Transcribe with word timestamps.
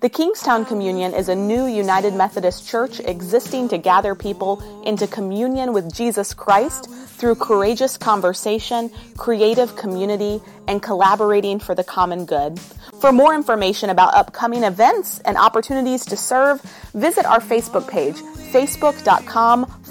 The 0.00 0.08
Kingstown 0.08 0.64
Communion 0.64 1.12
is 1.12 1.28
a 1.28 1.34
new 1.34 1.66
United 1.66 2.14
Methodist 2.14 2.66
church 2.66 3.00
existing 3.00 3.68
to 3.68 3.76
gather 3.76 4.14
people 4.14 4.82
into 4.82 5.06
communion 5.06 5.74
with 5.74 5.92
Jesus 5.92 6.32
Christ 6.32 6.88
through 6.90 7.34
courageous 7.34 7.98
conversation, 7.98 8.90
creative 9.18 9.76
community, 9.76 10.40
and 10.66 10.82
collaborating 10.82 11.58
for 11.58 11.74
the 11.74 11.84
common 11.84 12.24
good. 12.24 12.58
For 12.98 13.12
more 13.12 13.34
information 13.34 13.90
about 13.90 14.14
upcoming 14.14 14.64
events 14.64 15.18
and 15.20 15.36
opportunities 15.36 16.06
to 16.06 16.16
serve, 16.16 16.62
visit 16.94 17.26
our 17.26 17.40
Facebook 17.40 17.86
page, 17.86 18.16
facebook.com 18.52 19.79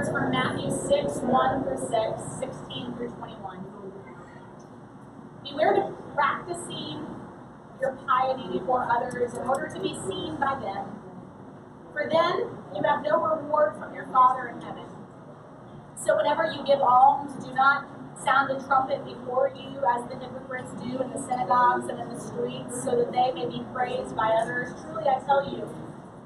Words 0.00 0.12
from 0.12 0.30
Matthew 0.30 0.70
6, 0.70 1.20
1 1.28 1.62
through 1.62 1.76
6, 1.76 1.92
16 2.40 2.94
through 2.96 3.10
21. 3.20 3.64
Beware 5.44 5.76
of 5.76 6.14
practicing 6.14 7.04
your 7.82 7.98
piety 8.08 8.58
before 8.58 8.88
others 8.90 9.34
in 9.34 9.42
order 9.46 9.68
to 9.68 9.78
be 9.78 9.92
seen 10.08 10.36
by 10.40 10.58
them. 10.58 10.88
For 11.92 12.08
then 12.08 12.48
you 12.74 12.82
have 12.82 13.02
no 13.02 13.20
reward 13.20 13.76
from 13.76 13.94
your 13.94 14.06
Father 14.06 14.48
in 14.48 14.62
heaven. 14.62 14.86
So 16.02 16.16
whenever 16.16 16.46
you 16.46 16.64
give 16.64 16.80
alms, 16.80 17.32
do 17.44 17.52
not 17.52 17.84
sound 18.24 18.48
the 18.48 18.66
trumpet 18.66 19.04
before 19.04 19.52
you 19.54 19.84
as 19.84 20.08
the 20.08 20.16
hypocrites 20.16 20.72
do 20.80 20.96
in 20.96 21.10
the 21.12 21.20
synagogues 21.28 21.90
and 21.90 22.00
in 22.00 22.08
the 22.08 22.20
streets, 22.20 22.82
so 22.84 22.96
that 22.96 23.12
they 23.12 23.32
may 23.32 23.44
be 23.44 23.62
praised 23.74 24.16
by 24.16 24.30
others. 24.40 24.72
Truly 24.80 25.04
I 25.10 25.20
tell 25.26 25.44
you, 25.44 25.68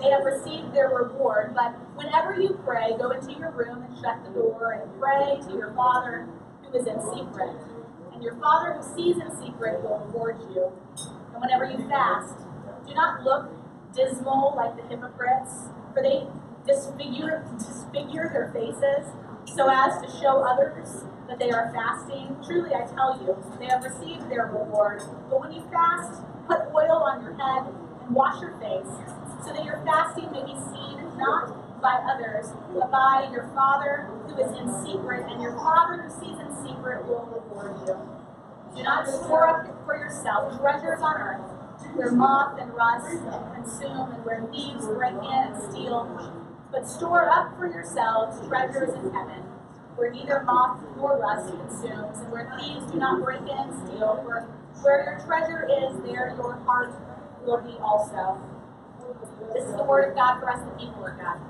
they 0.00 0.10
have 0.10 0.24
received 0.24 0.74
their 0.74 0.88
reward. 0.88 1.54
But 1.54 1.72
whenever 1.96 2.40
you 2.40 2.60
pray, 2.64 2.96
go 2.98 3.10
into 3.10 3.32
your 3.32 3.50
room 3.50 3.82
and 3.82 3.98
shut 3.98 4.22
the 4.24 4.30
door 4.30 4.72
and 4.72 5.00
pray 5.00 5.40
to 5.48 5.56
your 5.56 5.72
Father 5.74 6.28
who 6.62 6.78
is 6.78 6.86
in 6.86 7.00
secret. 7.12 7.56
And 8.12 8.22
your 8.22 8.36
Father 8.36 8.74
who 8.74 8.82
sees 8.94 9.16
in 9.16 9.30
secret 9.38 9.82
will 9.82 9.98
reward 10.06 10.38
you. 10.54 10.72
And 11.32 11.40
whenever 11.40 11.64
you 11.64 11.88
fast, 11.88 12.36
do 12.86 12.94
not 12.94 13.22
look 13.22 13.50
dismal 13.94 14.54
like 14.56 14.76
the 14.76 14.82
hypocrites, 14.88 15.68
for 15.94 16.02
they 16.02 16.26
disfigure, 16.66 17.46
disfigure 17.58 18.30
their 18.32 18.52
faces 18.52 19.06
so 19.54 19.70
as 19.70 20.02
to 20.02 20.08
show 20.20 20.42
others 20.42 21.04
that 21.28 21.38
they 21.38 21.50
are 21.50 21.72
fasting. 21.72 22.36
Truly, 22.44 22.74
I 22.74 22.86
tell 22.86 23.18
you, 23.22 23.36
they 23.58 23.66
have 23.66 23.82
received 23.82 24.30
their 24.30 24.46
reward. 24.46 25.02
But 25.30 25.40
when 25.40 25.52
you 25.52 25.62
fast, 25.72 26.22
put 26.46 26.60
oil 26.74 27.02
on 27.02 27.22
your 27.22 27.34
head 27.34 27.72
and 28.02 28.14
wash 28.14 28.40
your 28.40 28.56
face, 28.58 28.90
so 29.44 29.52
that 29.52 29.64
your 29.64 29.82
fasting 29.84 30.30
may 30.32 30.44
be 30.44 30.56
seen 30.72 31.00
not 31.16 31.80
by 31.80 32.00
others, 32.08 32.52
but 32.72 32.90
by 32.90 33.28
your 33.32 33.48
Father 33.54 34.08
who 34.26 34.36
is 34.36 34.50
in 34.58 34.68
secret, 34.84 35.26
and 35.30 35.42
your 35.42 35.54
Father 35.56 36.02
who 36.02 36.10
sees 36.10 36.38
in 36.38 36.50
secret 36.64 37.06
will 37.06 37.26
reward 37.26 37.76
you. 37.86 37.96
Do 38.76 38.82
not 38.82 39.08
store 39.08 39.48
up 39.48 39.84
for 39.84 39.96
yourself 39.96 40.58
treasures 40.60 41.00
on 41.00 41.16
earth, 41.16 41.46
where 41.94 42.12
moth 42.12 42.58
and 42.60 42.72
rust 42.74 43.08
consume, 43.54 44.12
and 44.12 44.24
where 44.24 44.46
thieves 44.52 44.86
break 44.86 45.14
in 45.14 45.24
and 45.24 45.72
steal. 45.72 46.32
But 46.72 46.88
store 46.88 47.30
up 47.30 47.56
for 47.56 47.66
yourselves 47.66 48.46
treasures 48.48 48.92
in 48.94 49.12
heaven, 49.12 49.42
where 49.96 50.10
neither 50.10 50.42
moth 50.42 50.80
nor 50.96 51.18
rust 51.18 51.52
consumes, 51.52 52.18
and 52.18 52.32
where 52.32 52.52
thieves 52.58 52.90
do 52.90 52.98
not 52.98 53.22
break 53.24 53.42
in 53.42 53.56
and 53.56 53.88
steal. 53.88 54.20
For 54.24 54.48
where 54.82 55.04
your 55.04 55.20
treasure 55.26 55.64
is, 55.64 55.96
there 56.04 56.34
your 56.36 56.56
heart 56.66 56.92
will 57.46 57.62
be 57.62 57.78
also. 57.80 58.38
This 59.56 59.68
is 59.68 59.76
the 59.76 59.84
word 59.84 60.10
of 60.10 60.14
God 60.14 60.38
for 60.38 60.50
us, 60.50 60.60
the 60.60 60.70
people 60.78 61.06
of 61.06 61.16
God. 61.16 61.40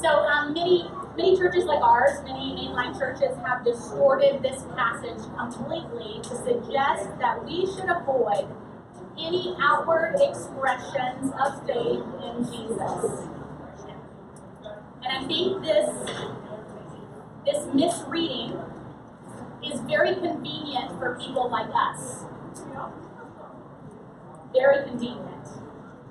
So 0.00 0.08
um, 0.08 0.54
many 0.54 0.90
many 1.14 1.36
churches 1.36 1.64
like 1.64 1.82
ours, 1.82 2.24
many 2.24 2.56
mainline 2.56 2.98
churches 2.98 3.36
have 3.44 3.62
distorted 3.66 4.42
this 4.42 4.62
passage 4.74 5.20
completely 5.36 6.22
to 6.22 6.36
suggest 6.36 7.18
that 7.18 7.44
we 7.44 7.66
should 7.66 7.90
avoid 7.90 8.48
any 9.18 9.54
outward 9.60 10.14
expressions 10.18 11.34
of 11.38 11.66
faith 11.66 12.02
in 12.24 12.44
Jesus. 12.50 13.28
And 15.04 15.18
I 15.18 15.26
think 15.26 15.62
this 15.62 15.90
this 17.44 17.66
misreading 17.74 18.58
is 19.62 19.80
very 19.80 20.14
convenient 20.14 20.61
for 20.98 21.18
people 21.20 21.50
like 21.50 21.68
us. 21.74 22.24
Very 24.52 24.88
convenient. 24.88 25.48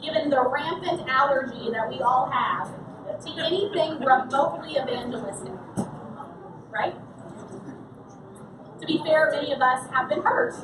Given 0.02 0.30
the 0.30 0.42
rampant 0.42 1.08
allergy 1.08 1.72
that 1.72 1.90
we 1.90 2.02
all 2.02 2.30
have 2.30 2.70
to 3.26 3.32
anything 3.40 4.00
remotely 4.00 4.78
evangelistic. 4.78 5.54
Right? 6.72 6.96
To 8.80 8.88
be 8.88 8.98
fair, 9.06 9.30
many 9.32 9.52
of 9.54 9.62
us 9.62 9.88
have 9.92 10.10
been 10.10 10.24
hurt, 10.24 10.56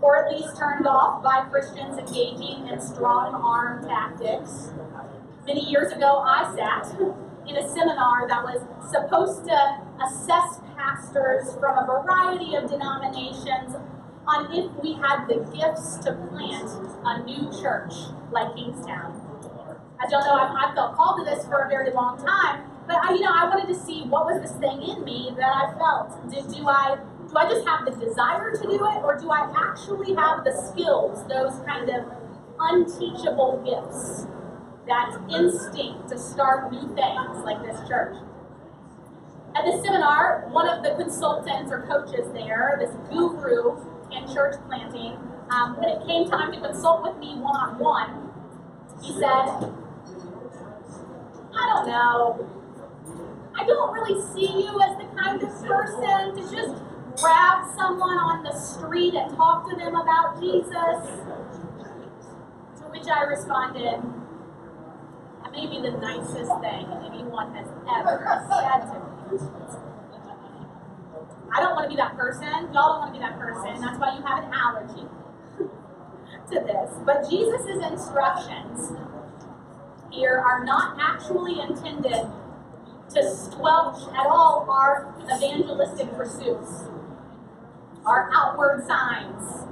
or 0.00 0.16
at 0.16 0.32
least 0.32 0.56
turned 0.56 0.86
off 0.86 1.22
by 1.22 1.44
Christians 1.50 1.98
engaging 1.98 2.68
in 2.68 2.80
strong 2.80 3.34
arm 3.34 3.86
tactics. 3.86 4.70
Many 5.46 5.68
years 5.68 5.92
ago, 5.92 6.18
I 6.24 6.54
sat 6.56 6.96
in 7.50 7.56
a 7.56 7.68
seminar 7.68 8.28
that 8.28 8.44
was 8.44 8.62
supposed 8.90 9.44
to 9.44 9.58
assess 10.06 10.62
pastors 10.78 11.50
from 11.58 11.78
a 11.78 11.84
variety 11.84 12.54
of 12.54 12.70
denominations 12.70 13.74
on 14.26 14.46
if 14.54 14.70
we 14.80 14.94
had 14.94 15.26
the 15.26 15.42
gifts 15.50 15.98
to 15.98 16.14
plant 16.30 16.70
a 17.04 17.22
new 17.24 17.50
church 17.60 17.92
like 18.30 18.54
Kingstown. 18.54 19.18
As 19.98 20.12
y'all 20.12 20.22
know, 20.22 20.38
I've, 20.38 20.74
felt 20.74 20.94
called 20.94 21.18
to 21.18 21.24
this 21.24 21.44
for 21.46 21.66
a 21.66 21.68
very 21.68 21.90
long 21.90 22.16
time, 22.24 22.70
but 22.86 22.96
I, 23.02 23.14
you 23.14 23.20
know, 23.20 23.34
I 23.34 23.50
wanted 23.50 23.66
to 23.74 23.78
see 23.78 24.04
what 24.04 24.26
was 24.26 24.40
this 24.40 24.56
thing 24.60 24.80
in 24.82 25.04
me 25.04 25.34
that 25.36 25.50
I 25.50 25.74
felt. 25.76 26.30
Do, 26.30 26.40
do 26.54 26.68
I 26.68 26.98
do 27.28 27.36
I 27.36 27.48
just 27.48 27.66
have 27.66 27.84
the 27.84 27.92
desire 27.92 28.52
to 28.52 28.62
do 28.62 28.74
it, 28.74 29.02
or 29.02 29.18
do 29.18 29.30
I 29.30 29.50
actually 29.54 30.14
have 30.14 30.42
the 30.42 30.50
skills, 30.50 31.26
those 31.28 31.60
kind 31.66 31.88
of 31.90 32.06
unteachable 32.58 33.62
gifts, 33.62 34.26
that 34.90 35.16
instinct 35.30 36.08
to 36.08 36.18
start 36.18 36.72
new 36.72 36.82
things 36.94 37.44
like 37.44 37.62
this 37.62 37.78
church? 37.88 38.16
At 39.54 39.64
the 39.64 39.80
seminar, 39.82 40.48
one 40.50 40.68
of 40.68 40.82
the 40.82 40.94
consultants 41.02 41.70
or 41.70 41.86
coaches 41.86 42.26
there, 42.32 42.76
this 42.78 42.90
guru 43.08 43.78
in 44.10 44.26
church 44.34 44.56
planting, 44.66 45.16
um, 45.50 45.76
when 45.78 45.88
it 45.88 46.06
came 46.06 46.28
time 46.28 46.52
to 46.52 46.60
consult 46.60 47.02
with 47.02 47.16
me 47.18 47.36
one 47.38 47.56
on 47.56 47.78
one, 47.78 48.30
he 49.02 49.12
said, 49.14 49.70
I 51.54 51.66
don't 51.66 51.86
know. 51.86 52.48
I 53.54 53.64
don't 53.66 53.92
really 53.92 54.20
see 54.34 54.64
you 54.64 54.80
as 54.80 54.96
the 54.98 55.06
kind 55.20 55.42
of 55.42 55.48
person 55.66 56.34
to 56.34 56.42
just 56.50 56.82
grab 57.20 57.66
someone 57.76 58.16
on 58.18 58.42
the 58.42 58.56
street 58.58 59.14
and 59.14 59.34
talk 59.36 59.68
to 59.70 59.76
them 59.76 59.94
about 59.94 60.40
Jesus. 60.40 61.10
To 62.78 62.84
which 62.90 63.08
I 63.08 63.22
responded, 63.24 64.19
maybe 65.52 65.80
the 65.82 65.96
nicest 65.98 66.52
thing 66.60 66.86
anyone 67.04 67.54
has 67.54 67.66
ever 67.88 68.22
said 68.48 68.80
to 68.88 68.98
me. 68.98 69.10
I 71.52 71.60
don't 71.60 71.74
want 71.74 71.84
to 71.84 71.90
be 71.90 71.96
that 71.96 72.16
person. 72.16 72.46
Y'all 72.72 72.72
don't 72.72 72.98
want 73.00 73.14
to 73.14 73.18
be 73.18 73.24
that 73.24 73.38
person. 73.38 73.80
That's 73.80 73.98
why 73.98 74.16
you 74.16 74.22
have 74.22 74.44
an 74.44 74.52
allergy 74.54 75.06
to 75.58 76.60
this. 76.60 76.90
But 77.04 77.28
Jesus' 77.28 77.66
instructions 77.82 78.92
here 80.10 80.38
are 80.38 80.64
not 80.64 80.96
actually 81.00 81.60
intended 81.60 82.26
to 83.10 83.36
squelch 83.36 84.02
at 84.14 84.26
all 84.26 84.66
our 84.70 85.14
evangelistic 85.24 86.12
pursuits, 86.14 86.84
our 88.06 88.30
outward 88.32 88.86
signs. 88.86 89.66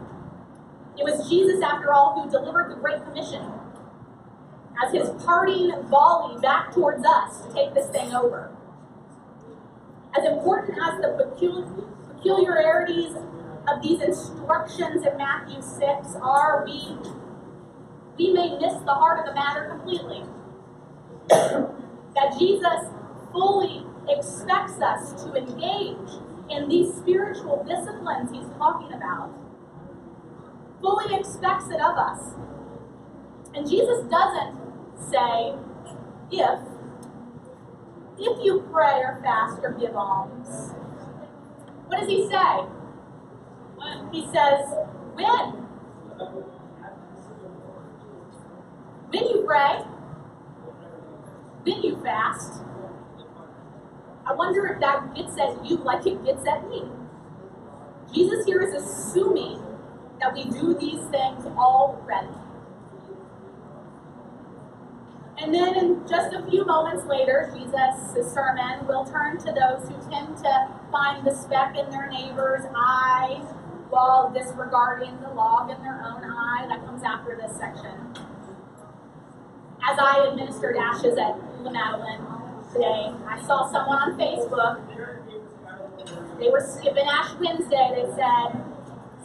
It 0.99 1.05
was 1.05 1.29
Jesus, 1.29 1.63
after 1.63 1.93
all, 1.93 2.21
who 2.21 2.31
delivered 2.31 2.73
the 2.73 2.81
Great 2.81 3.05
Commission 3.05 3.53
as 4.83 4.93
his 4.93 5.11
parting 5.25 5.73
volley 5.89 6.41
back 6.41 6.73
towards 6.73 7.05
us 7.05 7.47
to 7.47 7.53
take 7.53 7.75
this 7.75 7.87
thing 7.89 8.15
over. 8.15 8.51
As 10.17 10.25
important 10.25 10.79
as 10.83 11.01
the 11.01 11.79
peculiarities 12.17 13.15
of 13.69 13.83
these 13.83 14.01
instructions 14.01 15.05
in 15.05 15.17
Matthew 15.17 15.61
6 15.61 15.83
are, 16.23 16.65
we, 16.65 16.97
we 18.17 18.33
may 18.33 18.59
miss 18.59 18.75
the 18.85 18.95
heart 18.95 19.21
of 19.21 19.27
the 19.27 19.35
matter 19.35 19.69
completely. 19.69 20.25
that 21.29 22.37
Jesus 22.39 22.89
fully 23.33 23.85
expects 24.09 24.81
us 24.81 25.23
to 25.25 25.35
engage 25.35 26.11
in 26.51 26.69
these 26.69 26.95
spiritual 26.95 27.65
disciplines 27.69 28.31
he's 28.31 28.49
talking 28.57 28.93
about, 28.95 29.31
fully 30.81 31.15
expects 31.15 31.69
it 31.69 31.81
of 31.81 31.99
us. 31.99 32.35
And 33.55 33.69
Jesus 33.69 34.05
doesn't 34.11 34.58
say, 35.11 35.55
if, 36.31 36.61
if 38.19 38.45
you 38.45 38.69
pray 38.73 39.00
or 39.00 39.21
fast 39.23 39.61
or 39.62 39.73
give 39.73 39.95
alms. 39.97 40.75
What 41.87 42.00
does 42.00 42.09
he 42.09 42.29
say? 42.29 42.67
He 44.12 44.27
says, 44.33 44.75
when? 45.15 45.67
When 49.11 49.25
you 49.25 49.45
pray, 49.47 49.85
when 51.62 51.83
you 51.83 52.00
fast, 52.03 52.62
I 54.27 54.35
wonder 54.35 54.67
if 54.67 54.81
that 54.81 55.15
gets 55.15 55.39
at 55.39 55.65
you 55.65 55.77
like 55.79 56.06
it 56.06 56.23
gets 56.25 56.47
at 56.47 56.69
me. 56.69 56.85
Jesus 58.12 58.45
here 58.47 58.61
is 58.61 58.75
assuming 58.75 59.62
that 60.21 60.35
we 60.35 60.45
do 60.50 60.75
these 60.79 61.00
things 61.09 61.47
already. 61.56 62.29
And 65.40 65.55
then 65.55 65.76
in 65.76 66.08
just 66.08 66.35
a 66.35 66.44
few 66.50 66.64
moments 66.64 67.06
later, 67.06 67.50
Jesus' 67.55 68.32
sermon 68.35 68.87
will 68.88 69.05
turn 69.05 69.38
to 69.38 69.52
those 69.52 69.88
who 69.88 69.94
tend 70.11 70.37
to 70.38 70.69
find 70.90 71.25
the 71.25 71.32
speck 71.32 71.76
in 71.76 71.88
their 71.90 72.08
neighbor's 72.11 72.64
eye 72.75 73.40
while 73.88 74.31
disregarding 74.31 75.17
the 75.20 75.29
log 75.31 75.70
in 75.70 75.81
their 75.82 76.02
own 76.05 76.25
eye. 76.25 76.67
That 76.69 76.85
comes 76.85 77.02
after 77.05 77.38
this 77.40 77.56
section. 77.56 78.14
As 79.88 79.96
I 79.99 80.26
administered 80.29 80.76
ashes 80.76 81.17
at 81.17 81.38
La 81.62 81.70
Madeleine 81.70 82.26
today, 82.73 83.14
I 83.29 83.40
saw 83.46 83.70
someone 83.70 83.99
on 83.99 84.19
Facebook. 84.19 84.82
They 86.40 86.50
were 86.50 86.61
skipping 86.61 87.06
Ash 87.06 87.35
Wednesday. 87.38 87.93
They 87.94 88.11
said, 88.17 88.64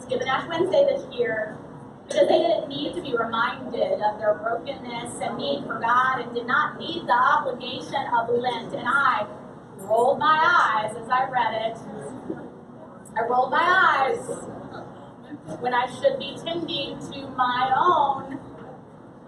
skipping 0.00 0.28
Ash 0.28 0.48
Wednesday 0.48 0.86
this 0.88 1.04
year 1.12 1.58
because 2.06 2.28
they 2.28 2.38
didn't 2.38 2.68
need 2.68 2.94
to 2.94 3.02
be 3.02 3.16
reminded 3.16 4.00
of 4.00 4.18
their 4.18 4.34
brokenness 4.34 5.20
and 5.20 5.36
need 5.36 5.64
for 5.64 5.78
God 5.78 6.20
and 6.20 6.34
did 6.34 6.46
not 6.46 6.78
need 6.78 7.06
the 7.06 7.12
obligation 7.12 8.04
of 8.16 8.28
Lent. 8.28 8.72
And 8.74 8.86
I 8.86 9.26
rolled 9.78 10.18
my 10.18 10.84
eyes 10.86 10.96
as 10.96 11.08
I 11.08 11.28
read 11.30 11.72
it. 11.72 11.78
I 13.16 13.26
rolled 13.26 13.50
my 13.50 13.62
eyes 13.62 14.18
when 15.60 15.74
I 15.74 15.86
should 15.86 16.18
be 16.18 16.36
tending 16.44 16.98
to 17.12 17.28
my 17.36 17.72
own 17.76 18.38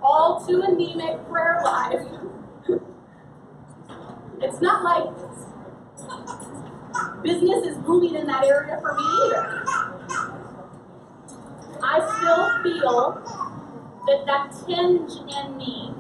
all 0.03 0.45
too 0.47 0.63
anemic 0.63 1.29
prayer 1.29 1.61
life. 1.65 2.07
It's 4.41 4.61
not 4.61 4.85
like 4.85 5.07
business 7.23 7.67
is 7.67 7.79
booming 7.79 8.15
in 8.15 8.27
that 8.27 8.45
area 8.45 8.79
for 8.81 8.95
me 8.95 9.03
either. 9.03 9.66
I 11.89 12.01
still 12.19 12.63
feel 12.65 13.23
that 14.07 14.27
that 14.27 14.53
tinge 14.67 15.13
in 15.33 15.57
me 15.57 15.95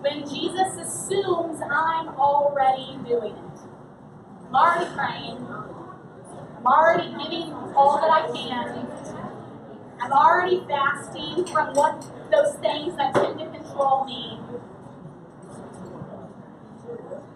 when 0.00 0.20
Jesus 0.20 0.76
assumes 0.78 1.60
I'm 1.62 2.08
already 2.10 2.96
doing 3.04 3.34
it. 3.34 3.60
I'm 4.48 4.54
already 4.54 4.94
praying. 4.94 5.46
I'm 6.58 6.66
already 6.66 7.08
giving 7.10 7.52
all 7.74 8.00
that 8.00 8.10
I 8.10 8.30
can. 8.32 8.86
I'm 10.00 10.12
already 10.12 10.62
fasting 10.68 11.44
from 11.46 11.74
what 11.74 12.00
those 12.30 12.54
things 12.60 12.96
that 12.96 13.14
tend 13.14 13.40
to 13.40 13.46
control 13.46 14.04
me. 14.04 14.38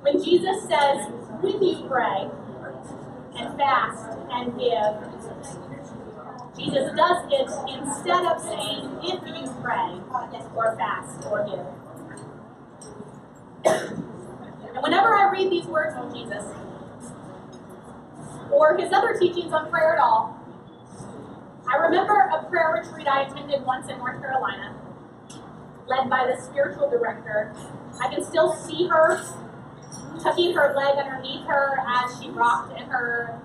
When 0.02 0.22
Jesus 0.22 0.62
says, 0.62 1.08
when 1.40 1.60
you 1.62 1.88
pray 1.88 2.30
and 3.36 3.58
fast 3.58 4.16
and 4.30 4.58
give, 4.58 5.21
Jesus 6.56 6.92
does 6.96 7.24
it 7.30 7.48
instead 7.68 8.26
of 8.26 8.40
saying, 8.42 8.98
if 9.02 9.20
you 9.26 9.52
pray 9.62 10.00
uh, 10.12 10.28
or 10.54 10.76
fast 10.76 11.26
or 11.26 11.44
give. 11.46 11.66
and 13.64 14.82
whenever 14.82 15.14
I 15.14 15.30
read 15.32 15.50
these 15.50 15.66
words 15.66 15.94
from 15.96 16.12
Jesus, 16.14 16.44
or 18.50 18.76
his 18.76 18.92
other 18.92 19.18
teachings 19.18 19.52
on 19.52 19.70
prayer 19.70 19.94
at 19.94 20.00
all, 20.00 20.38
I 21.72 21.76
remember 21.76 22.14
a 22.18 22.44
prayer 22.50 22.82
retreat 22.82 23.08
I 23.08 23.22
attended 23.22 23.64
once 23.64 23.88
in 23.88 23.96
North 23.98 24.20
Carolina, 24.20 24.76
led 25.86 26.10
by 26.10 26.30
the 26.30 26.40
spiritual 26.42 26.90
director. 26.90 27.54
I 28.00 28.08
can 28.12 28.22
still 28.24 28.52
see 28.54 28.88
her 28.88 29.22
tucking 30.20 30.54
her 30.54 30.74
leg 30.76 30.98
underneath 30.98 31.46
her 31.46 31.78
as 31.88 32.20
she 32.20 32.30
rocked 32.30 32.78
in 32.78 32.86
her 32.88 33.40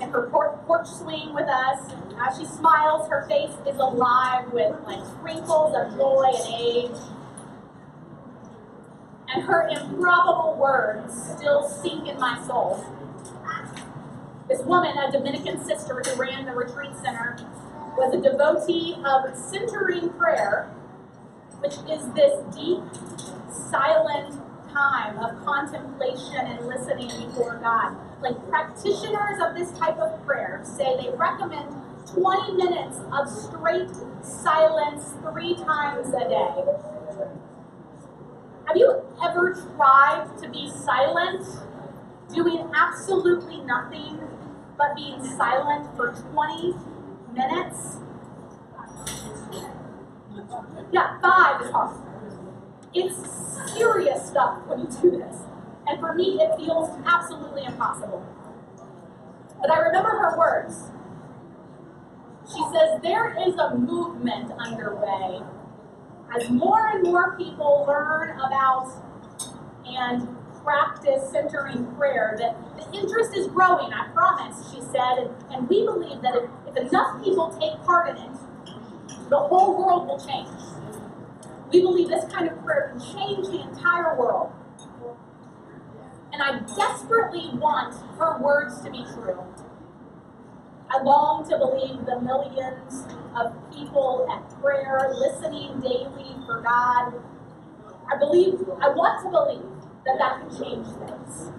in 0.00 0.10
her 0.10 0.28
porch 0.30 0.86
swing 0.86 1.34
with 1.34 1.48
us. 1.48 1.92
As 2.20 2.38
she 2.38 2.44
smiles, 2.44 3.08
her 3.08 3.26
face 3.28 3.54
is 3.66 3.76
alive 3.78 4.52
with 4.52 4.74
like 4.86 5.04
sprinkles 5.06 5.74
of 5.74 5.96
joy 5.96 6.24
and 6.34 6.54
age. 6.54 6.98
And 9.34 9.44
her 9.44 9.68
improbable 9.68 10.56
words 10.58 11.34
still 11.36 11.68
sink 11.68 12.08
in 12.08 12.18
my 12.18 12.42
soul. 12.46 12.84
This 14.48 14.62
woman, 14.62 14.96
a 14.96 15.10
Dominican 15.10 15.64
sister 15.64 16.02
who 16.04 16.20
ran 16.20 16.46
the 16.46 16.52
retreat 16.52 16.92
center, 17.02 17.36
was 17.96 18.14
a 18.14 18.20
devotee 18.20 18.96
of 19.04 19.36
centering 19.36 20.10
prayer, 20.10 20.70
which 21.58 21.74
is 21.90 22.08
this 22.12 22.40
deep, 22.54 22.82
silent 23.50 24.40
time 24.76 25.18
of 25.18 25.42
contemplation 25.46 26.36
and 26.36 26.66
listening 26.66 27.08
before 27.08 27.58
God 27.62 27.96
like 28.20 28.36
practitioners 28.50 29.38
of 29.42 29.54
this 29.54 29.70
type 29.78 29.96
of 29.96 30.24
prayer 30.26 30.60
say 30.64 30.96
they 31.00 31.16
recommend 31.16 31.74
20 32.12 32.52
minutes 32.52 32.98
of 33.10 33.26
straight 33.28 33.88
silence 34.22 35.14
three 35.32 35.54
times 35.54 36.08
a 36.08 36.28
day. 36.28 37.30
Have 38.66 38.76
you 38.76 39.02
ever 39.24 39.54
tried 39.76 40.28
to 40.42 40.48
be 40.50 40.70
silent, 40.70 41.46
doing 42.32 42.70
absolutely 42.74 43.60
nothing 43.62 44.20
but 44.76 44.94
being 44.94 45.24
silent 45.24 45.94
for 45.96 46.12
20 46.32 46.74
minutes? 47.32 47.96
Yeah, 50.92 51.18
five 51.20 51.62
is 51.62 51.70
awesome. 51.70 52.15
It's 52.98 53.72
serious 53.74 54.26
stuff 54.26 54.66
when 54.66 54.80
you 54.80 54.88
do 55.02 55.10
this. 55.10 55.36
And 55.86 56.00
for 56.00 56.14
me, 56.14 56.40
it 56.40 56.56
feels 56.56 56.90
absolutely 57.04 57.64
impossible. 57.64 58.24
But 59.60 59.70
I 59.70 59.78
remember 59.80 60.10
her 60.10 60.38
words. 60.38 60.90
She 62.48 62.62
says, 62.72 63.00
There 63.02 63.36
is 63.46 63.54
a 63.56 63.74
movement 63.76 64.52
underway 64.58 65.42
as 66.34 66.48
more 66.50 66.88
and 66.88 67.02
more 67.02 67.36
people 67.36 67.84
learn 67.86 68.30
about 68.40 68.90
and 69.86 70.28
practice 70.64 71.30
centering 71.30 71.86
prayer, 71.96 72.36
that 72.38 72.56
the 72.76 72.98
interest 72.98 73.36
is 73.36 73.46
growing, 73.46 73.92
I 73.92 74.08
promise, 74.08 74.72
she 74.72 74.80
said. 74.80 75.30
And, 75.50 75.68
we 75.68 75.84
believe 75.84 76.22
that 76.22 76.34
if, 76.34 76.50
if 76.66 76.88
enough 76.88 77.22
people 77.22 77.56
take 77.60 77.80
part 77.84 78.08
in 78.10 78.16
it, 78.16 78.30
the 79.28 79.38
whole 79.38 79.76
world 79.78 80.08
will 80.08 80.18
change. 80.18 80.48
We 81.72 81.80
believe 81.80 82.08
this 82.08 82.24
kind 82.32 82.48
of 82.48 82.62
prayer 82.64 82.92
can 82.92 83.00
change 83.00 83.48
the 83.48 83.62
entire 83.62 84.16
world. 84.16 84.52
And 86.32 86.42
I 86.42 86.60
desperately 86.76 87.50
want 87.54 87.94
her 88.18 88.40
words 88.40 88.80
to 88.82 88.90
be 88.90 89.04
true. 89.14 89.42
I 90.90 91.02
long 91.02 91.48
to 91.48 91.58
believe 91.58 92.06
the 92.06 92.20
millions 92.20 93.06
of 93.34 93.52
people 93.74 94.26
at 94.30 94.62
prayer, 94.62 95.12
listening 95.18 95.80
daily 95.80 96.36
for 96.46 96.60
God, 96.62 97.14
I 98.12 98.16
believe, 98.18 98.54
I 98.80 98.88
want 98.90 99.22
to 99.24 99.30
believe 99.30 99.66
that 100.04 100.18
that 100.18 100.40
can 100.40 100.50
change 100.50 100.86
things. 100.86 101.50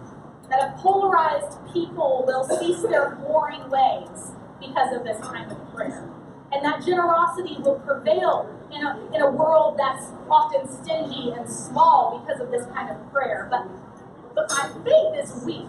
That 0.50 0.64
a 0.64 0.82
polarized 0.82 1.60
people 1.74 2.24
will 2.26 2.46
cease 2.48 2.82
their 2.84 3.18
warring 3.22 3.70
ways 3.70 4.32
because 4.60 4.96
of 4.96 5.04
this 5.04 5.20
kind 5.28 5.52
of 5.52 5.74
prayer. 5.74 6.08
And 6.54 6.64
that 6.64 6.86
generosity 6.86 7.58
will 7.60 7.80
prevail 7.80 8.57
in 8.71 8.86
a, 8.86 9.09
in 9.15 9.21
a 9.21 9.31
world 9.31 9.77
that's 9.79 10.05
often 10.29 10.67
stingy 10.67 11.31
and 11.38 11.50
small 11.50 12.24
because 12.25 12.41
of 12.41 12.51
this 12.51 12.65
kind 12.74 12.89
of 12.89 13.13
prayer. 13.13 13.47
But 13.51 13.67
but 14.36 14.50
my 14.50 14.69
faith 14.86 15.24
is 15.24 15.43
weak. 15.45 15.67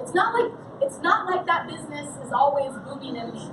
It's 0.00 0.14
not 0.14 0.34
like 0.34 0.52
it's 0.82 1.00
not 1.02 1.26
like 1.26 1.46
that 1.46 1.68
business 1.68 2.08
is 2.24 2.32
always 2.32 2.72
booming 2.84 3.16
in 3.16 3.32
me. 3.32 3.50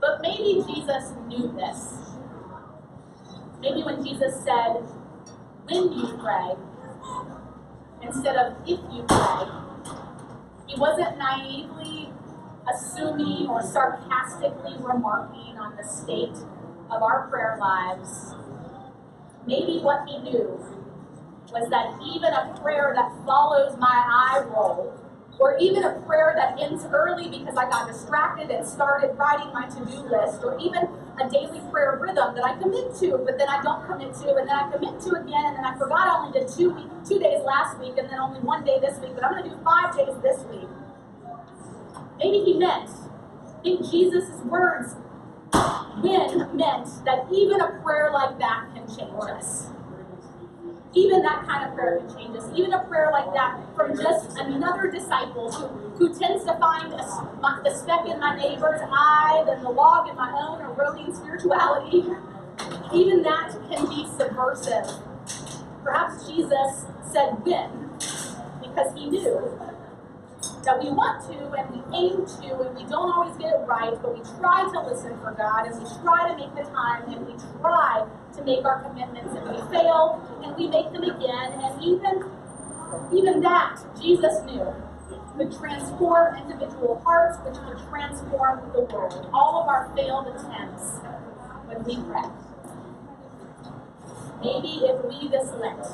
but 0.00 0.20
maybe 0.22 0.62
Jesus 0.66 1.12
knew 1.28 1.52
this. 1.56 2.12
Maybe 3.60 3.82
when 3.82 4.04
Jesus 4.04 4.42
said, 4.44 4.84
when 5.64 5.92
you 5.92 6.18
pray, 6.22 6.54
instead 8.02 8.36
of 8.36 8.54
if 8.66 8.80
you 8.92 9.04
pray, 9.08 9.48
he 10.66 10.80
wasn't 10.80 11.18
naively 11.18 12.10
assuming 12.74 13.48
or 13.48 13.62
sarcastically 13.62 14.76
remarking 14.80 15.58
on 15.58 15.76
the 15.76 15.84
state 15.84 16.36
of 16.90 17.02
our 17.02 17.28
prayer 17.28 17.56
lives. 17.60 18.34
Maybe 19.46 19.78
what 19.80 20.08
he 20.08 20.18
knew 20.18 20.58
was 21.52 21.70
that 21.70 21.98
even 22.04 22.32
a 22.32 22.58
prayer 22.62 22.92
that 22.94 23.10
follows 23.24 23.76
my 23.78 23.86
eye 23.88 24.44
roll 24.54 24.98
or 25.38 25.56
even 25.58 25.84
a 25.84 26.00
prayer 26.06 26.34
that 26.36 26.60
ends 26.60 26.84
early 26.92 27.28
because 27.28 27.56
I 27.56 27.68
got 27.70 27.86
distracted 27.86 28.50
and 28.50 28.66
started 28.66 29.16
writing 29.16 29.52
my 29.52 29.66
to 29.68 29.84
do 29.86 30.02
list, 30.10 30.42
or 30.42 30.58
even 30.58 30.88
a 31.20 31.30
daily 31.30 31.60
prayer 31.70 31.98
rhythm 32.00 32.34
that 32.34 32.44
I 32.44 32.58
commit 32.58 32.94
to, 32.96 33.18
but 33.24 33.38
then 33.38 33.48
I 33.48 33.62
don't 33.62 33.86
commit 33.86 34.14
to, 34.14 34.34
and 34.34 34.48
then 34.48 34.56
I 34.56 34.70
commit 34.70 35.00
to 35.02 35.10
again, 35.14 35.46
and 35.46 35.56
then 35.56 35.64
I 35.64 35.78
forgot 35.78 36.08
I 36.08 36.18
only 36.18 36.38
did 36.38 36.48
two, 36.48 36.70
week, 36.70 36.86
two 37.06 37.18
days 37.18 37.42
last 37.44 37.78
week, 37.78 37.94
and 37.98 38.10
then 38.10 38.18
only 38.18 38.40
one 38.40 38.64
day 38.64 38.78
this 38.80 38.98
week, 38.98 39.14
but 39.14 39.24
I'm 39.24 39.32
going 39.32 39.44
to 39.44 39.50
do 39.50 39.56
five 39.62 39.96
days 39.96 40.14
this 40.22 40.44
week. 40.50 40.68
Maybe 42.18 42.44
he 42.44 42.58
meant, 42.58 42.90
in 43.64 43.78
Jesus' 43.78 44.30
words, 44.44 44.96
when 46.00 46.56
meant 46.56 46.88
that 47.04 47.26
even 47.32 47.60
a 47.60 47.80
prayer 47.82 48.10
like 48.12 48.38
that 48.38 48.68
can 48.74 48.86
change 48.86 49.12
us. 49.20 49.70
Even 50.94 51.22
that 51.22 51.46
kind 51.46 51.68
of 51.68 51.76
prayer 51.76 51.98
can 52.00 52.16
change 52.16 52.36
us. 52.36 52.50
Even 52.54 52.72
a 52.72 52.84
prayer 52.84 53.10
like 53.12 53.32
that 53.34 53.60
from 53.76 53.96
just 53.96 54.38
another 54.38 54.90
disciple 54.90 55.52
who, 55.52 55.66
who 55.96 56.18
tends 56.18 56.44
to 56.44 56.56
find 56.58 56.92
a, 56.92 56.98
my, 57.40 57.60
the 57.64 57.74
speck 57.74 58.06
in 58.06 58.18
my 58.18 58.36
neighbor's 58.36 58.80
eye, 58.90 59.44
then 59.46 59.62
the 59.62 59.70
log 59.70 60.08
in 60.08 60.16
my 60.16 60.32
own 60.40 60.60
eroding 60.60 61.14
spirituality. 61.14 62.04
Even 62.92 63.22
that 63.22 63.52
can 63.70 63.86
be 63.88 64.08
subversive. 64.18 65.02
Perhaps 65.84 66.26
Jesus 66.26 66.86
said 67.12 67.44
when 67.44 67.88
because 68.60 68.94
he 68.94 69.08
knew 69.10 69.60
that 70.68 70.84
we 70.84 70.90
want 70.90 71.24
to 71.24 71.32
and 71.56 71.64
we 71.72 71.80
aim 71.96 72.26
to 72.28 72.60
and 72.60 72.76
we 72.76 72.84
don't 72.84 73.08
always 73.08 73.34
get 73.40 73.56
it 73.56 73.64
right, 73.64 73.96
but 74.02 74.12
we 74.12 74.20
try 74.36 74.68
to 74.68 74.80
listen 74.84 75.16
for 75.24 75.32
God 75.32 75.64
and 75.64 75.72
we 75.80 75.88
try 76.04 76.28
to 76.28 76.36
make 76.36 76.52
the 76.52 76.68
time 76.68 77.08
and 77.08 77.24
we 77.24 77.32
try 77.56 78.04
to 78.36 78.44
make 78.44 78.62
our 78.66 78.84
commitments 78.84 79.32
and 79.32 79.48
we 79.48 79.56
fail 79.72 80.20
and 80.44 80.54
we 80.60 80.68
make 80.68 80.92
them 80.92 81.04
again 81.04 81.56
and 81.64 81.72
even 81.82 82.20
even 83.16 83.40
that 83.40 83.80
Jesus 83.98 84.44
knew 84.44 84.68
would 85.36 85.52
transform 85.56 86.36
individual 86.36 87.00
hearts, 87.02 87.38
which 87.46 87.56
would 87.64 87.78
transform 87.88 88.60
the 88.72 88.80
world. 88.92 89.30
All 89.32 89.62
of 89.62 89.68
our 89.68 89.90
failed 89.96 90.26
attempts 90.28 91.00
when 91.64 91.82
we 91.84 91.96
pray. 92.04 92.28
Maybe 94.44 94.84
if 94.84 95.02
we 95.04 95.28
this 95.28 95.48
Lent 95.52 95.86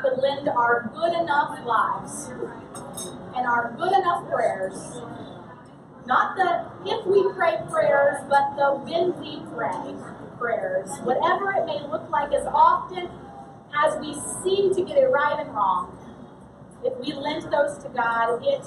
could 0.00 0.18
lend 0.18 0.48
our 0.48 0.90
good 0.94 1.12
enough 1.12 1.58
lives 1.66 2.30
and 3.36 3.46
our 3.46 3.74
good 3.78 3.92
enough 3.92 4.28
prayers, 4.28 5.00
not 6.06 6.36
the 6.36 6.70
if 6.90 7.06
we 7.06 7.32
pray 7.34 7.56
prayers, 7.70 8.18
but 8.28 8.56
the 8.56 8.74
when 8.84 9.18
we 9.20 9.42
pray 9.54 9.94
prayers, 10.38 10.88
whatever 11.02 11.52
it 11.52 11.66
may 11.66 11.80
look 11.90 12.08
like, 12.10 12.32
as 12.32 12.46
often 12.46 13.08
as 13.76 13.98
we 14.00 14.14
seem 14.42 14.74
to 14.74 14.82
get 14.82 14.96
it 14.96 15.06
right 15.06 15.38
and 15.38 15.54
wrong, 15.54 15.96
if 16.82 16.96
we 16.98 17.12
lent 17.12 17.50
those 17.50 17.78
to 17.84 17.88
God, 17.90 18.40
it 18.42 18.64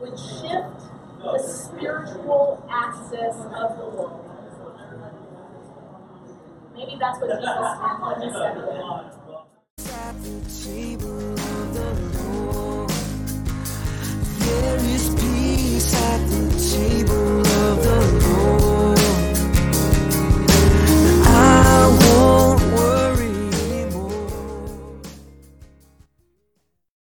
would 0.00 0.18
shift 0.18 0.88
the 1.20 1.38
spiritual 1.38 2.64
axis 2.70 3.34
of 3.34 3.76
the 3.78 3.84
world. 3.96 4.24
Maybe 6.76 6.96
that's 7.00 7.18
what 7.20 7.30
Jesus 7.30 7.48
meant 7.48 8.00
when 8.00 8.22
he 8.22 8.30
said 8.30 8.56
it. 8.56 9.17